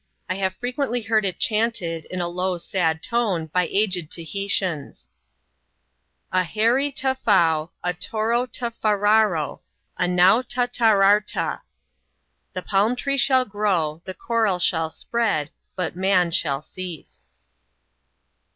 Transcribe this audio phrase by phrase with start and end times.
[0.27, 5.09] I have frequently heard it chanted, in a low, sad tone, by aged Tahi tians:
[6.31, 9.59] —"A harree ta fow, A toro ta farraro,
[9.99, 11.61] A now ta tararta."
[12.53, 17.29] The palm tree shall grow, The coral shall spread, But man shall cease.